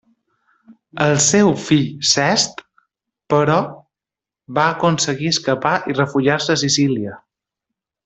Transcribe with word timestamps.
El 1.07 1.11
seu 1.25 1.51
fill 1.65 1.83
Sext, 2.13 2.65
però, 3.35 3.59
va 4.59 4.67
aconseguir 4.73 5.33
escapar 5.37 5.79
i 5.93 5.99
refugiar-se 6.03 6.57
a 6.59 6.63
Sicília. 6.67 7.19